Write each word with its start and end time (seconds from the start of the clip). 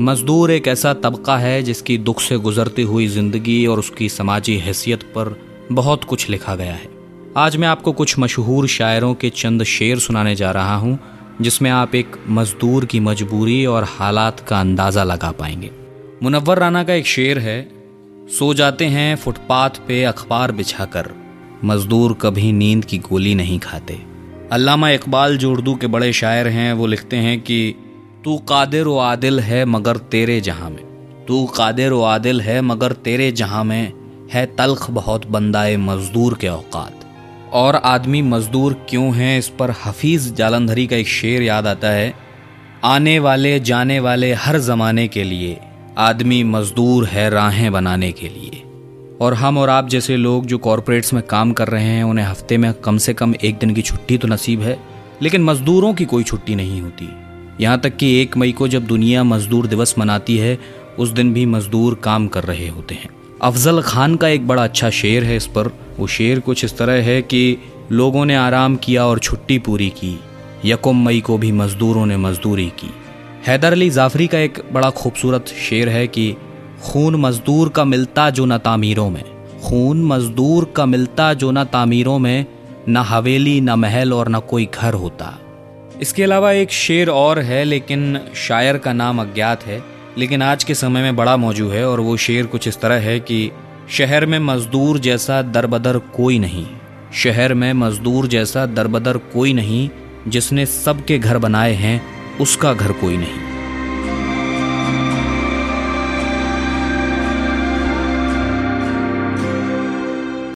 मजदूर 0.00 0.50
एक 0.50 0.68
ऐसा 0.68 0.92
तबका 0.94 1.36
है 1.38 1.62
जिसकी 1.62 1.96
दुख 1.98 2.20
से 2.20 2.36
गुजरती 2.36 2.82
हुई 2.82 3.06
ज़िंदगी 3.06 3.66
और 3.66 3.78
उसकी 3.78 4.08
समाजी 4.08 4.56
हैसियत 4.56 5.02
पर 5.02 5.34
बहुत 5.72 6.04
कुछ 6.04 6.28
लिखा 6.30 6.54
गया 6.56 6.72
है। 6.72 6.88
आज 7.36 7.56
मैं 7.56 7.68
आपको 7.68 7.92
कुछ 7.92 8.18
मशहूर 8.18 8.66
शायरों 8.66 9.12
के 9.14 9.30
चंद 9.30 9.62
शेर 9.62 9.98
सुनाने 9.98 10.34
जा 10.34 10.50
रहा 10.50 10.76
हूँ, 10.76 10.98
जिसमें 11.40 11.70
आप 11.70 11.94
एक 11.94 12.16
मजदूर 12.28 12.84
की 12.84 13.00
मजबूरी 13.00 13.66
और 13.66 13.84
हालात 13.88 14.40
का 14.40 14.60
अंदाज़ा 14.60 15.04
लगा 15.04 15.30
पाएँगे। 15.30 15.70
मुनव्वर 16.22 16.58
राना 16.58 16.84
का 16.84 16.94
एक 16.94 17.06
शेर 17.06 17.38
है, 17.38 17.60
सो 18.38 18.52
जाते 18.54 18.86
हैं 18.86 19.14
फुटपाथ 19.16 19.86
पे 19.88 20.02
अखबार 20.04 20.52
बिछाकर। 20.52 21.10
मजदूर 21.64 22.16
कभी 22.22 22.52
नींद 22.52 22.84
की 22.84 22.98
गोली 23.02 23.34
नहीं 23.34 23.58
खाते। 23.58 24.00
अल्लामा 24.52 24.90
इकबाल 24.90 25.38
जो 25.38 25.52
उर्दू 25.52 25.74
के 25.74 25.86
बड़े 25.86 26.12
शायर 26.12 26.48
हैं, 26.48 26.72
वो 26.72 26.86
लिखते 26.86 27.16
हैं 27.16 27.40
कि 27.40 27.74
तू 28.24 28.38
कादिर 28.38 28.86
व 28.86 28.98
आदिल 28.98 29.40
है 29.40 29.64
मगर 29.64 29.96
तेरे 29.96 30.40
जहाँ 30.40 30.70
में। 30.70 30.84
तू 31.28 31.46
कादिर 31.46 31.92
व 31.92 32.02
आदिल 32.02 32.40
है 32.40 32.60
मगर 32.60 32.92
तेरे 32.92 33.32
जहाँ 33.32 33.64
में। 33.64 33.92
है 34.32 34.46
तलख 34.46 34.90
बहुत 34.90 35.26
बंदाए 35.26 35.76
मजदूर 35.76 36.34
के 36.34 36.48
औकात। 36.48 37.00
और 37.52 37.76
आदमी 37.76 38.22
मजदूर 38.22 38.86
क्यों 38.88 39.14
हैं 39.14 39.38
इस 39.38 39.48
पर 39.48 39.70
हफीज़ 39.70 40.34
जालंधरी 40.34 40.86
का 40.86 40.96
एक 40.96 41.08
शेर 41.08 41.42
याद 41.42 41.66
आता 41.66 41.88
है। 41.88 42.14
आने 42.84 43.18
वाले, 43.18 43.60
जाने 43.60 44.00
वाले 44.00 44.32
हर 44.32 44.58
ज़माने 44.58 45.08
के 45.08 45.24
लिए 45.24 45.60
आदमी 45.98 46.44
मजदूर 46.44 47.04
है 47.04 47.30
राहें 47.30 47.72
बनाने 47.72 48.12
के 48.12 48.28
लिए। 48.28 48.62
और 49.20 49.34
हम 49.34 49.58
और 49.58 49.70
आप 49.70 49.88
जैसे 49.88 50.16
लोग 50.16 50.46
जो 50.46 50.58
कॉरपोरेट्स 50.58 51.14
में 51.14 51.22
काम 51.22 51.52
कर 51.52 51.68
रहे 51.68 51.84
हैं, 51.84 52.04
उन्हें 52.04 52.26
हफ़्ते 52.26 52.58
में 52.58 52.72
कम 52.72 52.98
से 52.98 53.14
कम 53.14 53.34
एक 53.44 53.58
दिन 53.58 53.74
की 53.74 53.82
छुट्टी 53.82 54.18
तो 54.18 54.28
नसीब 54.28 54.60
है, 54.60 54.80
लेकिन 55.22 55.44
मजदूरों 55.44 55.94
की 55.94 56.04
कोई 56.04 56.22
छुट्टी 56.22 56.54
नहीं 56.54 56.80
होती। 56.80 57.08
यहाँ 57.60 57.80
तक 57.80 57.96
कि 57.96 58.14
एक 58.20 58.36
मई 58.36 58.52
को 58.52 58.68
जब 58.68 58.86
दुनिया 58.86 59.22
मजदूर 59.24 59.66
दिवस 59.66 59.94
मनाती 59.98 60.36
है, 60.38 60.58
उस 60.98 61.08
दिन 61.08 61.32
भी 61.34 61.46
मजदूर 61.46 61.94
काम 61.94 62.26
कर 62.28 62.44
रहे 62.44 62.68
होते 62.68 62.94
हैं। 62.94 63.08
अफजल 63.42 63.80
खान 63.82 64.16
का 64.16 64.28
एक 64.28 64.46
बड़ा 64.48 64.64
अच्छा 64.64 64.90
शेर 64.90 65.24
है 65.24 65.36
इस 65.36 65.46
पर। 65.46 65.70
वो 65.98 66.06
शेर 66.06 66.40
कुछ 66.40 66.64
इस 66.64 66.76
तरह 66.78 67.02
है 67.02 67.20
कि 67.22 67.56
लोगों 67.92 68.24
ने 68.24 68.36
आराम 68.36 68.76
किया 68.76 69.04
और 69.06 69.18
छुट्टी 69.18 69.58
पूरी 69.58 69.88
की, 69.90 70.18
यकुम 70.64 71.04
मई 71.04 71.20
को 71.20 71.38
भी 71.38 71.52
मजदूरों 71.52 72.06
ने 72.06 72.16
मजदूरी 72.16 72.66
की। 72.78 72.90
हैदर 73.46 73.72
अली 73.72 73.90
जाफरी 73.90 74.26
का 74.26 74.38
एक 74.38 74.62
बड़ा 74.72 74.90
खूबसूरत 74.90 75.48
शेर 75.68 75.88
है 75.88 76.06
कि 76.06 76.34
खून 76.82 77.16
मजदूर 77.16 77.68
का 77.68 77.84
मिलता 77.84 78.30
जो 78.30 78.44
न 78.44 78.58
तामीरों 78.58 79.08
में, 79.10 79.24
खून 79.62 80.04
मजदूर 80.04 80.72
का 80.76 80.86
मिलता 80.86 81.32
जो 81.34 81.50
न 81.50 81.64
तामीरों 81.64 82.18
में, 82.18 82.46
न 82.88 82.96
हवेली, 82.96 83.60
न 83.60 83.70
महल 83.70 84.12
और 84.12 84.28
न 84.28 84.40
कोई 84.40 84.68
घर 84.74 84.94
होता। 84.94 85.38
इसके 86.00 86.22
अलावा 86.22 86.52
एक 86.52 86.70
शेर 86.70 87.08
और 87.08 87.38
है, 87.38 87.64
लेकिन 87.64 88.20
शायर 88.34 88.78
का 88.78 88.92
नाम 88.92 89.20
अज्ञात 89.20 89.62
है। 89.62 89.84
लेकिन 90.18 90.42
आज 90.42 90.64
के 90.64 90.74
समय 90.74 91.02
में 91.02 91.16
बड़ा 91.16 91.36
मौजूद 91.36 91.72
है 91.72 91.88
और 91.88 92.00
वो 92.00 92.16
शेर 92.16 92.46
कुछ 92.46 92.68
इस 92.68 92.80
तरह 92.80 92.94
है 92.94 93.20
कि 93.20 93.50
शहर 93.90 94.26
में 94.26 94.38
मजदूर 94.38 94.98
जैसा 94.98 95.42
दरबदर 95.42 95.98
कोई 95.98 96.38
नहीं। 96.38 96.66
शहर 97.14 97.54
में 97.54 97.72
मजदूर 97.72 98.26
जैसा 98.26 98.66
दरबदर 98.66 99.16
कोई 99.16 99.52
नहीं, 99.52 99.90
जिसने 100.28 100.66
सबके 100.66 101.18
घर 101.18 101.38
बनाए 101.38 101.72
हैं, 101.72 102.02
उसका 102.38 102.74
घर 102.74 102.92
कोई 102.92 103.16
नहीं। 103.16 103.49